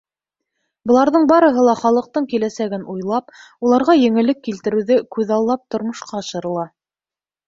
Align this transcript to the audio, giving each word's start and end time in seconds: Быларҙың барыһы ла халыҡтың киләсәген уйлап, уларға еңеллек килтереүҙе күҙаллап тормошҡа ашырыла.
Быларҙың 0.91 1.25
барыһы 1.31 1.65
ла 1.65 1.73
халыҡтың 1.81 2.25
киләсәген 2.31 2.85
уйлап, 2.93 3.33
уларға 3.67 3.95
еңеллек 4.05 4.41
килтереүҙе 4.49 4.97
күҙаллап 5.17 5.63
тормошҡа 5.77 6.19
ашырыла. 6.23 6.65